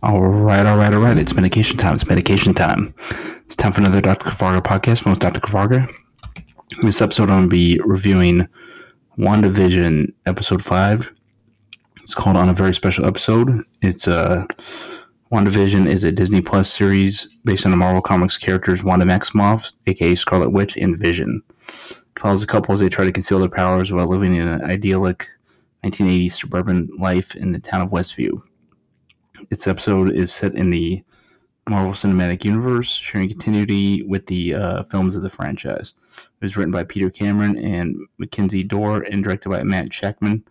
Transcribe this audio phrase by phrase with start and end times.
[0.00, 1.18] All right, all right, all right.
[1.18, 1.94] It's medication time.
[1.94, 2.94] It's medication time.
[3.46, 4.30] It's time for another Dr.
[4.30, 5.04] Kavarga podcast.
[5.04, 5.40] Most Dr.
[5.40, 5.92] Kavarga.
[6.80, 8.48] In this episode, I'm going to be reviewing
[9.18, 11.12] WandaVision episode 5.
[12.00, 13.50] It's called On a Very Special Episode.
[13.82, 14.46] It's uh,
[15.32, 20.14] WandaVision is a Disney Plus series based on the Marvel Comics characters Wanda Maximoff, aka
[20.14, 21.42] Scarlet Witch, and Vision.
[21.68, 24.62] It follows a couple as they try to conceal their powers while living in an
[24.62, 25.28] idyllic
[25.82, 28.40] 1980s suburban life in the town of Westview.
[29.50, 31.02] Its episode is set in the
[31.68, 35.94] Marvel Cinematic Universe, sharing continuity with the uh, films of the franchise.
[36.16, 40.42] It was written by Peter Cameron and Mackenzie Dohr and directed by Matt Shakman.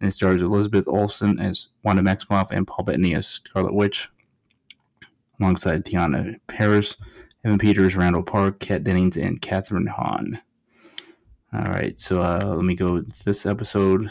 [0.00, 4.08] And it stars Elizabeth Olsen as Wanda Maximoff and Paul Bettany as Scarlet Witch,
[5.40, 6.96] alongside Teyonah Parris,
[7.44, 10.40] Evan Peters, Randall Park, Kat Dennings, and Kathryn Hahn.
[11.52, 14.10] All right, so uh, let me go this episode.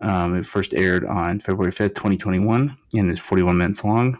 [0.00, 4.18] Um, it first aired on February 5th, 2021, and is 41 minutes long.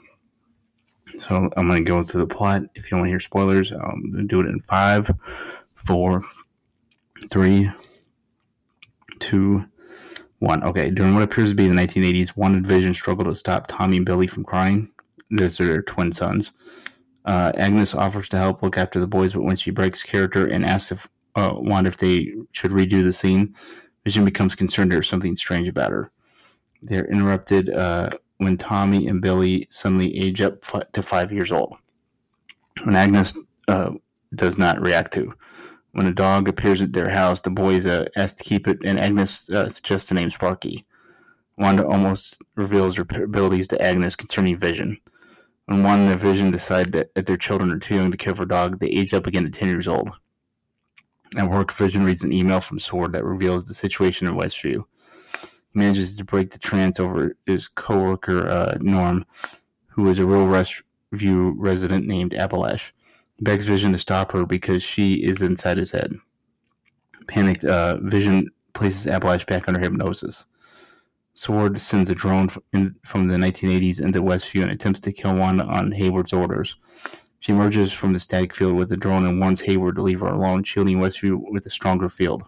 [1.19, 2.63] So I'm going to go into the plot.
[2.75, 5.11] If you want to hear spoilers, I'm going to do it in five,
[5.75, 6.23] four,
[7.31, 7.71] three,
[9.19, 9.65] two,
[10.39, 10.63] one.
[10.63, 13.99] Okay, during what appears to be the 1980s, Wanda and Vision struggle to stop Tommy
[13.99, 14.91] and Billy from crying.
[15.31, 16.53] Those are their twin sons.
[17.25, 20.65] Uh, Agnes offers to help look after the boys, but when she breaks character and
[20.65, 23.55] asks if uh, Wanda if they should redo the scene,
[24.07, 26.13] Vision becomes concerned there's something strange about her.
[26.83, 31.77] They're interrupted uh, when Tommy and Billy suddenly age up f- to five years old.
[32.85, 33.95] When Agnes uh,
[34.33, 35.35] does not react to.
[35.91, 39.01] When a dog appears at their house, the boys uh, ask to keep it, and
[39.01, 40.87] Agnes uh, suggests the name Sparky.
[41.59, 44.99] Wanda almost reveals her abilities to Agnes concerning Vision.
[45.65, 48.45] When Wanda and Vision decide that, that their children are too young to care for
[48.45, 50.13] a dog, they age up again to 10 years old.
[51.35, 54.85] At work, Vision reads an email from Sword that reveals the situation in Westview.
[55.43, 59.27] He manages to break the trance over his coworker uh, Norm,
[59.89, 62.93] who is a real Westview resident named Abilash.
[63.37, 66.15] He begs Vision to stop her because she is inside his head.
[67.27, 70.47] Panicked, uh, Vision places Abilash back under hypnosis.
[71.35, 75.93] Sword sends a drone from the 1980s into Westview and attempts to kill one on
[75.93, 76.77] Hayward's orders.
[77.47, 80.27] She emerges from the static field with the drone and warns Hayward to leave her
[80.27, 82.43] alone, shielding Westview with a stronger field.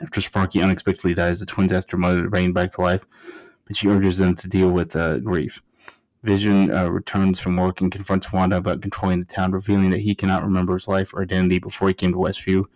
[0.00, 3.04] After Sparky unexpectedly dies, the twins ask their mother to bring back to life,
[3.66, 5.60] but she urges them to deal with uh, grief.
[6.22, 10.14] Vision uh, returns from work and confronts Wanda about controlling the town, revealing that he
[10.14, 12.66] cannot remember his life or identity before he came to Westview.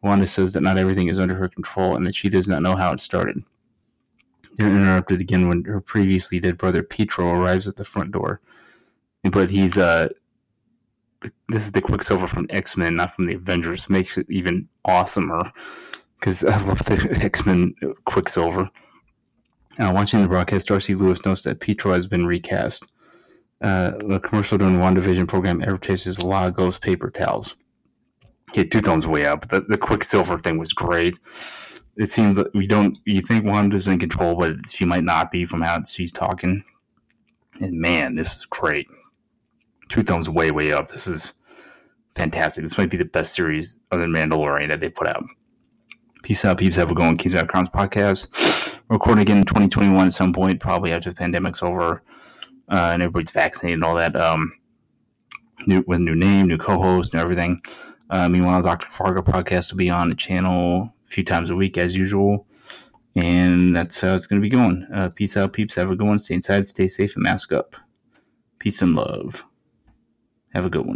[0.00, 2.76] Wanda says that not everything is under her control and that she does not know
[2.76, 3.42] how it started.
[4.54, 8.40] They're interrupted again when her previously dead brother Pietro arrives at the front door,
[9.24, 10.10] but he's uh,
[11.48, 13.88] this is the Quicksilver from X Men, not from the Avengers.
[13.88, 15.52] Makes it even awesomer
[16.18, 17.74] because I love the X Men
[18.04, 18.70] Quicksilver.
[19.78, 22.92] Uh, watching the broadcast, Darcy Lewis notes that Pietro has been recast.
[23.62, 27.54] Uh, the commercial during the WandaVision program advertises Lagos paper towels.
[28.54, 29.48] Yeah, two tones way up.
[29.48, 31.18] The, the Quicksilver thing was great.
[31.96, 32.98] It seems that we don't.
[33.06, 36.64] You think Wanda's in control, but she might not be from how she's talking.
[37.60, 38.88] And man, this is great
[39.88, 40.88] two thumbs way, way up.
[40.88, 41.34] This is
[42.14, 42.64] fantastic.
[42.64, 45.24] This might be the best series other than Mandalorian that they put out.
[46.22, 46.76] Peace out, peeps.
[46.76, 47.16] Have a going.
[47.16, 48.78] Keys Out Crowns podcast.
[48.88, 52.02] Recording again in 2021 at some point, probably after the pandemic's over
[52.68, 54.16] uh, and everybody's vaccinated and all that.
[54.16, 54.52] Um,
[55.66, 57.62] new with new name, new co-host, and everything.
[58.10, 58.88] Uh, meanwhile, Dr.
[58.90, 62.46] Fargo podcast will be on the channel a few times a week as usual.
[63.14, 64.86] And that's how it's going to be going.
[64.92, 65.74] Uh, peace out, peeps.
[65.74, 66.18] Have a good one.
[66.18, 67.76] Stay inside, stay safe, and mask up.
[68.58, 69.44] Peace and love.
[70.54, 70.90] Have a good one.